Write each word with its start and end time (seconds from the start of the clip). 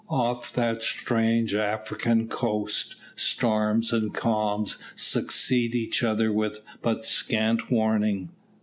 Off 0.09 0.51
that 0.51 0.81
strange 0.81 1.53
African 1.53 2.27
coast, 2.27 2.95
storms 3.15 3.93
and 3.93 4.11
calms 4.15 4.79
succeed 4.95 5.75
each 5.75 6.01
other 6.01 6.33
with 6.33 6.59
but 6.81 7.05
scant 7.05 7.69
warning. 7.69 8.29